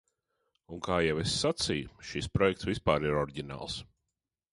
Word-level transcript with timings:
Un, 0.75 0.79
kā 0.85 0.95
jau 1.07 1.19
es 1.23 1.35
sacīju, 1.41 1.91
šis 2.11 2.29
projekts 2.37 2.65
vispār 2.71 3.05
ir 3.11 3.19
oriģināls. 3.21 3.77